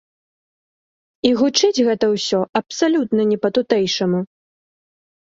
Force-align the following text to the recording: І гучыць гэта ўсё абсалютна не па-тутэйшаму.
І 1.27 1.33
гучыць 1.41 1.83
гэта 1.87 2.05
ўсё 2.13 2.39
абсалютна 2.59 3.21
не 3.33 3.37
па-тутэйшаму. 3.43 4.19